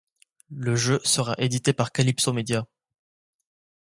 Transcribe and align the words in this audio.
Le 0.55 0.75
jeu 0.75 0.99
sera 1.03 1.35
édité 1.37 1.73
par 1.73 1.91
Kalypso 1.91 2.33
Media. 2.33 2.65